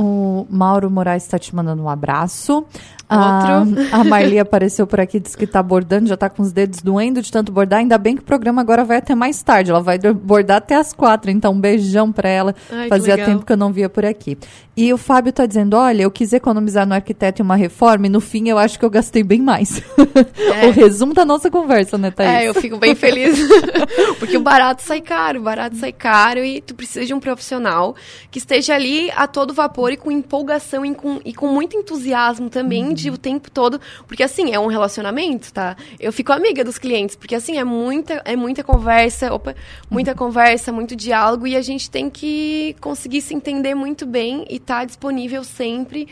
O 0.00 0.46
Mauro 0.48 0.88
Moraes 0.88 1.24
está 1.24 1.40
te 1.40 1.52
mandando 1.52 1.82
um 1.82 1.88
abraço. 1.88 2.64
Outro. 3.10 3.86
A, 3.90 4.00
a 4.00 4.04
Marli 4.04 4.38
apareceu 4.38 4.86
por 4.86 5.00
aqui, 5.00 5.18
disse 5.18 5.36
que 5.36 5.44
está 5.44 5.60
bordando, 5.60 6.06
já 6.06 6.14
está 6.14 6.28
com 6.28 6.40
os 6.42 6.52
dedos 6.52 6.82
doendo 6.82 7.20
de 7.20 7.32
tanto 7.32 7.50
bordar. 7.50 7.80
Ainda 7.80 7.98
bem 7.98 8.14
que 8.14 8.20
o 8.22 8.24
programa 8.24 8.60
agora 8.60 8.84
vai 8.84 8.98
até 8.98 9.14
mais 9.14 9.42
tarde. 9.42 9.70
Ela 9.70 9.80
vai 9.80 9.98
bordar 9.98 10.58
até 10.58 10.76
as 10.76 10.92
quatro. 10.92 11.30
Então, 11.30 11.52
um 11.52 11.60
beijão 11.60 12.12
para 12.12 12.28
ela. 12.28 12.54
Ai, 12.70 12.88
Fazia 12.88 13.16
tempo 13.16 13.44
que 13.44 13.52
eu 13.52 13.56
não 13.56 13.72
via 13.72 13.88
por 13.88 14.04
aqui. 14.04 14.38
E 14.80 14.92
o 14.92 14.98
Fábio 14.98 15.30
está 15.30 15.44
dizendo: 15.44 15.76
olha, 15.76 16.02
eu 16.02 16.10
quis 16.10 16.32
economizar 16.32 16.86
no 16.86 16.94
arquiteto 16.94 17.42
em 17.42 17.44
uma 17.44 17.56
reforma 17.56 18.06
e 18.06 18.10
no 18.10 18.20
fim 18.20 18.48
eu 18.48 18.58
acho 18.58 18.78
que 18.78 18.84
eu 18.84 18.90
gastei 18.90 19.22
bem 19.22 19.42
mais. 19.42 19.82
É. 20.48 20.66
o 20.66 20.70
resumo 20.70 21.12
da 21.12 21.24
nossa 21.24 21.50
conversa, 21.50 21.98
né, 21.98 22.10
Thaís? 22.10 22.30
É, 22.30 22.48
eu 22.48 22.54
fico 22.54 22.78
bem 22.78 22.94
feliz. 22.94 23.38
Porque 24.18 24.36
o 24.36 24.40
barato 24.40 24.82
sai 24.82 25.00
caro, 25.00 25.40
o 25.40 25.42
barato 25.42 25.76
sai 25.76 25.92
caro 25.92 26.42
e 26.42 26.60
tu 26.60 26.74
precisa 26.74 27.04
de 27.04 27.12
um 27.12 27.20
profissional 27.20 27.94
que 28.30 28.38
esteja 28.38 28.74
ali 28.74 29.10
a 29.14 29.26
todo 29.26 29.52
vapor 29.52 29.92
e 29.92 29.96
com 29.96 30.10
empolgação 30.10 30.84
e 30.84 30.94
com, 30.94 31.20
e 31.24 31.34
com 31.34 31.48
muito 31.48 31.76
entusiasmo 31.76 32.48
também. 32.48 32.84
Uhum 32.84 32.94
o 33.08 33.18
tempo 33.18 33.50
todo, 33.50 33.80
porque 34.06 34.22
assim, 34.22 34.52
é 34.52 34.58
um 34.58 34.66
relacionamento, 34.66 35.52
tá? 35.52 35.76
Eu 35.98 36.12
fico 36.12 36.32
amiga 36.32 36.64
dos 36.64 36.78
clientes, 36.78 37.16
porque 37.16 37.34
assim, 37.34 37.58
é 37.58 37.64
muita, 37.64 38.22
é 38.24 38.36
muita 38.36 38.62
conversa, 38.62 39.32
opa, 39.32 39.54
muita 39.90 40.12
uhum. 40.12 40.16
conversa, 40.16 40.72
muito 40.72 40.96
diálogo, 40.96 41.46
e 41.46 41.56
a 41.56 41.62
gente 41.62 41.90
tem 41.90 42.10
que 42.10 42.74
conseguir 42.80 43.20
se 43.20 43.34
entender 43.34 43.74
muito 43.74 44.06
bem 44.06 44.44
e 44.48 44.58
estar 44.68 44.80
tá 44.80 44.84
disponível 44.84 45.42
sempre 45.42 46.06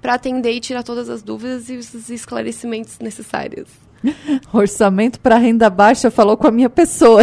para 0.00 0.14
atender 0.14 0.52
e 0.52 0.60
tirar 0.60 0.82
todas 0.82 1.08
as 1.08 1.22
dúvidas 1.22 1.70
e 1.70 1.76
os 1.76 2.10
esclarecimentos 2.10 2.98
necessários. 2.98 3.68
Orçamento 4.52 5.18
para 5.20 5.38
renda 5.38 5.70
baixa 5.70 6.10
falou 6.10 6.36
com 6.36 6.46
a 6.46 6.50
minha 6.50 6.68
pessoa. 6.68 7.22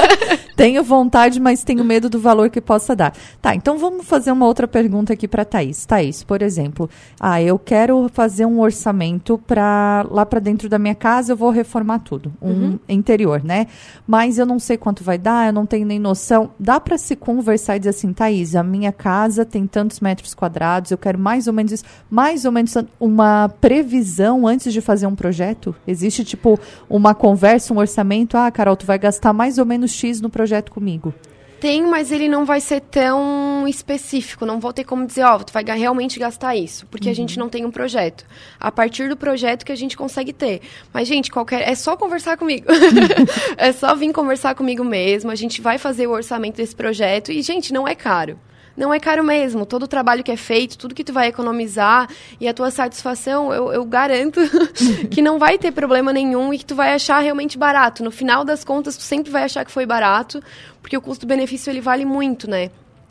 tenho 0.60 0.84
vontade, 0.84 1.40
mas 1.40 1.64
tenho 1.64 1.82
medo 1.82 2.10
do 2.10 2.20
valor 2.20 2.50
que 2.50 2.60
possa 2.60 2.94
dar. 2.94 3.14
Tá, 3.40 3.54
então 3.54 3.78
vamos 3.78 4.06
fazer 4.06 4.30
uma 4.30 4.44
outra 4.44 4.68
pergunta 4.68 5.14
aqui 5.14 5.26
para 5.26 5.42
Thaís. 5.42 5.86
Thaís, 5.86 6.22
por 6.22 6.42
exemplo, 6.42 6.90
ah, 7.18 7.40
eu 7.40 7.58
quero 7.58 8.10
fazer 8.12 8.44
um 8.44 8.60
orçamento 8.60 9.38
para 9.38 10.06
lá 10.10 10.26
para 10.26 10.38
dentro 10.38 10.68
da 10.68 10.78
minha 10.78 10.94
casa, 10.94 11.32
eu 11.32 11.36
vou 11.36 11.48
reformar 11.48 12.00
tudo, 12.00 12.30
um 12.42 12.50
uhum. 12.50 12.78
interior, 12.86 13.42
né? 13.42 13.68
Mas 14.06 14.36
eu 14.36 14.44
não 14.44 14.58
sei 14.58 14.76
quanto 14.76 15.02
vai 15.02 15.16
dar, 15.16 15.46
eu 15.46 15.52
não 15.54 15.64
tenho 15.64 15.86
nem 15.86 15.98
noção. 15.98 16.50
Dá 16.60 16.78
para 16.78 16.98
se 16.98 17.16
conversar 17.16 17.76
e 17.76 17.78
dizer 17.78 17.90
assim, 17.90 18.12
Thaís, 18.12 18.54
a 18.54 18.62
minha 18.62 18.92
casa 18.92 19.46
tem 19.46 19.66
tantos 19.66 19.98
metros 20.00 20.34
quadrados, 20.34 20.90
eu 20.90 20.98
quero 20.98 21.18
mais 21.18 21.46
ou 21.46 21.54
menos 21.54 21.72
isso, 21.72 21.84
mais 22.10 22.44
ou 22.44 22.52
menos 22.52 22.74
uma 23.00 23.48
previsão 23.62 24.46
antes 24.46 24.74
de 24.74 24.82
fazer 24.82 25.06
um 25.06 25.14
projeto? 25.14 25.74
Existe 25.86 26.20
existe, 26.20 26.24
tipo, 26.24 26.58
uma 26.88 27.14
conversa, 27.14 27.72
um 27.72 27.78
orçamento? 27.78 28.36
Ah, 28.36 28.50
Carol, 28.50 28.76
tu 28.76 28.84
vai 28.84 28.98
gastar 28.98 29.32
mais 29.32 29.56
ou 29.56 29.64
menos 29.64 29.92
X 29.92 30.20
no 30.20 30.28
projeto 30.28 30.49
comigo. 30.70 31.14
Tem, 31.60 31.82
mas 31.82 32.10
ele 32.10 32.26
não 32.26 32.46
vai 32.46 32.58
ser 32.58 32.80
tão 32.80 33.68
específico. 33.68 34.46
Não 34.46 34.58
vou 34.58 34.72
ter 34.72 34.82
como 34.82 35.06
dizer, 35.06 35.24
ó, 35.24 35.36
oh, 35.36 35.44
tu 35.44 35.52
vai 35.52 35.62
realmente 35.62 36.18
gastar 36.18 36.56
isso. 36.56 36.86
Porque 36.86 37.08
uhum. 37.08 37.12
a 37.12 37.14
gente 37.14 37.38
não 37.38 37.50
tem 37.50 37.66
um 37.66 37.70
projeto. 37.70 38.24
A 38.58 38.72
partir 38.72 39.10
do 39.10 39.16
projeto 39.16 39.64
que 39.64 39.70
a 39.70 39.76
gente 39.76 39.94
consegue 39.94 40.32
ter. 40.32 40.62
Mas, 40.90 41.06
gente, 41.06 41.30
qualquer. 41.30 41.68
É 41.68 41.74
só 41.74 41.98
conversar 41.98 42.38
comigo. 42.38 42.66
é 43.58 43.72
só 43.72 43.94
vir 43.94 44.10
conversar 44.10 44.54
comigo 44.54 44.82
mesmo. 44.82 45.30
A 45.30 45.34
gente 45.34 45.60
vai 45.60 45.76
fazer 45.76 46.06
o 46.06 46.12
orçamento 46.12 46.56
desse 46.56 46.74
projeto. 46.74 47.30
E, 47.30 47.42
gente, 47.42 47.74
não 47.74 47.86
é 47.86 47.94
caro 47.94 48.38
não 48.80 48.94
é 48.94 48.98
caro 48.98 49.22
mesmo. 49.22 49.66
Todo 49.66 49.82
o 49.82 49.86
trabalho 49.86 50.24
que 50.24 50.32
é 50.32 50.36
feito, 50.36 50.78
tudo 50.78 50.94
que 50.94 51.04
tu 51.04 51.12
vai 51.12 51.28
economizar 51.28 52.08
e 52.40 52.48
a 52.48 52.54
tua 52.54 52.70
satisfação, 52.70 53.52
eu, 53.52 53.70
eu 53.74 53.84
garanto 53.84 54.40
que 55.12 55.20
não 55.20 55.38
vai 55.38 55.58
ter 55.58 55.70
problema 55.70 56.14
nenhum 56.14 56.52
e 56.52 56.58
que 56.58 56.64
tu 56.64 56.74
vai 56.74 56.94
achar 56.94 57.20
realmente 57.20 57.58
barato. 57.58 58.02
No 58.02 58.10
final 58.10 58.42
das 58.42 58.64
contas, 58.64 58.96
tu 58.96 59.02
sempre 59.02 59.30
vai 59.30 59.44
achar 59.44 59.66
que 59.66 59.70
foi 59.70 59.84
barato, 59.84 60.42
porque 60.80 60.96
o 60.96 61.00
custo-benefício 61.02 61.70
ele 61.70 61.82
vale 61.82 62.06
muito, 62.06 62.48
né? 62.48 62.70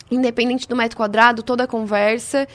Independente 0.09 0.67
do 0.67 0.75
metro 0.75 0.97
quadrado, 0.97 1.43
toda 1.43 1.65
a 1.65 1.67
conversa. 1.67 2.47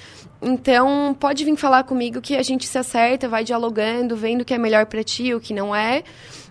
Então, 0.43 1.17
pode 1.19 1.45
vir 1.45 1.57
falar 1.57 1.85
comigo 1.85 2.21
que 2.21 2.37
a 2.37 2.43
gente 2.43 2.67
se 2.67 2.77
acerta, 2.77 3.29
vai 3.29 3.45
dialogando, 3.45 4.17
vendo 4.17 4.41
o 4.41 4.45
que 4.45 4.53
é 4.53 4.59
melhor 4.59 4.87
para 4.87 5.05
ti, 5.05 5.33
o 5.33 5.41
que 5.41 5.55
não 5.55 5.73
é. 5.73 6.03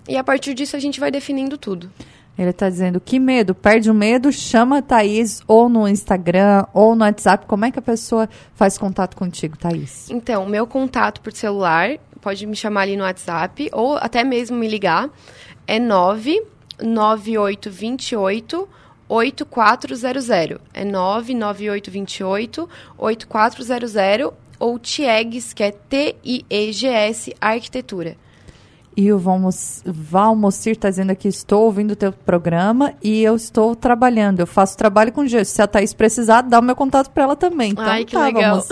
E 0.07 0.15
a 0.15 0.23
partir 0.23 0.53
disso 0.53 0.77
a 0.77 0.79
gente 0.79 0.97
vai 0.97 1.11
definindo 1.11 1.57
tudo. 1.57 1.91
Ele 2.37 2.49
está 2.49 2.69
dizendo 2.69 2.99
que 2.99 3.17
medo, 3.19 3.53
perde 3.53 3.91
o 3.91 3.93
medo, 3.93 4.31
chama 4.31 4.79
a 4.79 4.81
Thaís 4.81 5.41
ou 5.47 5.69
no 5.69 5.87
Instagram 5.87 6.65
ou 6.73 6.95
no 6.95 7.05
WhatsApp. 7.05 7.45
Como 7.45 7.63
é 7.65 7.71
que 7.71 7.77
a 7.77 7.81
pessoa 7.81 8.27
faz 8.55 8.75
contato 8.77 9.15
contigo, 9.15 9.55
Thaís? 9.57 10.09
Então, 10.09 10.47
meu 10.47 10.65
contato 10.65 11.21
por 11.21 11.31
celular, 11.31 11.91
pode 12.19 12.47
me 12.47 12.55
chamar 12.55 12.81
ali 12.81 12.97
no 12.97 13.03
WhatsApp 13.03 13.69
ou 13.71 13.97
até 13.97 14.23
mesmo 14.23 14.57
me 14.57 14.67
ligar, 14.67 15.11
é 15.67 15.77
99828 15.79 18.67
8400. 19.07 20.31
É 20.73 20.83
99828 20.83 22.67
8400 22.97 24.33
ou 24.59 24.79
TIEGS, 24.79 25.53
que 25.53 25.63
é 25.63 25.71
T-I-E-G-S 25.71 27.35
Arquitetura. 27.39 28.17
E 28.95 29.11
o 29.11 29.19
Valmocir 29.19 30.73
está 30.73 30.89
dizendo 30.89 31.11
aqui, 31.11 31.27
estou 31.27 31.63
ouvindo 31.65 31.91
o 31.91 31.95
teu 31.95 32.11
programa 32.11 32.93
e 33.01 33.23
eu 33.23 33.35
estou 33.35 33.75
trabalhando. 33.75 34.39
Eu 34.39 34.47
faço 34.47 34.77
trabalho 34.77 35.11
com 35.11 35.25
gesso. 35.25 35.55
Se 35.55 35.61
a 35.61 35.67
Thaís 35.67 35.93
precisar, 35.93 36.41
dá 36.41 36.59
o 36.59 36.61
meu 36.61 36.75
contato 36.75 37.09
para 37.09 37.23
ela 37.23 37.35
também. 37.35 37.71
Então, 37.71 37.83
Ai, 37.83 38.05
que 38.05 38.13
tá, 38.13 38.25
legal. 38.25 38.63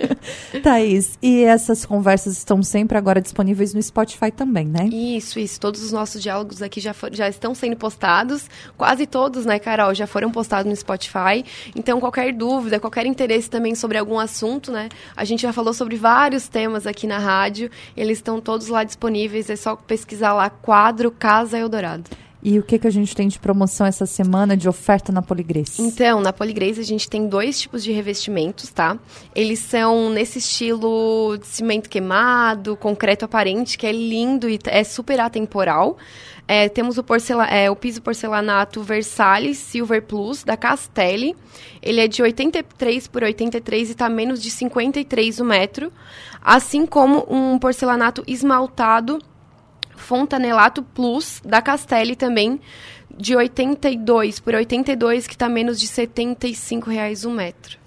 Thaís, 0.62 1.18
e 1.22 1.42
essas 1.42 1.84
conversas 1.84 2.38
estão 2.38 2.62
sempre 2.62 2.96
agora 2.96 3.20
disponíveis 3.20 3.74
no 3.74 3.82
Spotify 3.82 4.30
também, 4.30 4.66
né? 4.66 4.86
Isso, 4.86 5.38
isso. 5.38 5.60
Todos 5.60 5.82
os 5.82 5.92
nossos 5.92 6.22
diálogos 6.22 6.62
aqui 6.62 6.80
já, 6.80 6.94
for, 6.94 7.14
já 7.14 7.28
estão 7.28 7.54
sendo 7.54 7.76
postados. 7.76 8.48
Quase 8.78 9.06
todos, 9.06 9.44
né, 9.44 9.58
Carol, 9.58 9.94
já 9.94 10.06
foram 10.06 10.30
postados 10.30 10.70
no 10.70 10.76
Spotify. 10.76 11.44
Então, 11.74 12.00
qualquer 12.00 12.32
dúvida, 12.32 12.80
qualquer 12.80 13.04
interesse 13.04 13.50
também 13.50 13.74
sobre 13.74 13.98
algum 13.98 14.18
assunto, 14.18 14.72
né? 14.72 14.88
A 15.14 15.24
gente 15.24 15.42
já 15.42 15.52
falou 15.52 15.74
sobre 15.74 15.96
vários 15.96 16.48
temas 16.48 16.86
aqui 16.86 17.06
na 17.06 17.18
rádio. 17.18 17.70
Eles 17.94 18.18
estão 18.18 18.40
todos 18.40 18.68
lá 18.68 18.82
disponíveis. 18.82 19.50
É 19.50 19.65
só 19.66 19.74
pesquisar 19.74 20.32
lá 20.32 20.48
quadro 20.48 21.10
Casa 21.10 21.58
Eldorado. 21.58 22.08
E 22.40 22.60
o 22.60 22.62
que, 22.62 22.78
que 22.78 22.86
a 22.86 22.90
gente 22.90 23.16
tem 23.16 23.26
de 23.26 23.40
promoção 23.40 23.84
essa 23.84 24.06
semana 24.06 24.56
de 24.56 24.68
oferta 24.68 25.10
na 25.10 25.20
Poligrace? 25.20 25.82
Então, 25.82 26.20
na 26.20 26.32
Poligrace 26.32 26.78
a 26.78 26.84
gente 26.84 27.10
tem 27.10 27.26
dois 27.26 27.60
tipos 27.60 27.82
de 27.82 27.90
revestimentos, 27.90 28.70
tá? 28.70 28.96
Eles 29.34 29.58
são 29.58 30.10
nesse 30.10 30.38
estilo 30.38 31.36
de 31.38 31.46
cimento 31.48 31.88
queimado, 31.88 32.76
concreto 32.76 33.24
aparente, 33.24 33.76
que 33.76 33.84
é 33.84 33.90
lindo 33.90 34.48
e 34.48 34.60
é 34.66 34.84
super 34.84 35.18
atemporal. 35.18 35.96
É, 36.46 36.68
temos 36.68 36.96
o, 36.96 37.02
porcela 37.02 37.44
é, 37.46 37.68
o 37.68 37.74
piso 37.74 38.00
porcelanato 38.00 38.80
Versalhes 38.80 39.58
Silver 39.58 40.04
Plus, 40.04 40.44
da 40.44 40.56
Castelli. 40.56 41.34
Ele 41.82 42.00
é 42.00 42.06
de 42.06 42.22
83 42.22 43.08
por 43.08 43.24
83 43.24 43.88
e 43.88 43.90
está 43.90 44.08
menos 44.08 44.40
de 44.40 44.52
53 44.52 45.40
o 45.40 45.44
metro. 45.44 45.92
Assim 46.40 46.86
como 46.86 47.26
um 47.28 47.58
porcelanato 47.58 48.22
esmaltado 48.28 49.18
Fontanelato 49.96 50.82
Plus 50.82 51.40
da 51.44 51.60
Castelli 51.60 52.14
também, 52.14 52.60
de 53.16 53.34
82 53.34 54.40
por 54.40 54.54
82, 54.54 55.26
que 55.26 55.34
está 55.34 55.48
menos 55.48 55.80
de 55.80 55.86
75 55.86 56.90
reais 56.90 57.24
um 57.24 57.32
metro. 57.32 57.78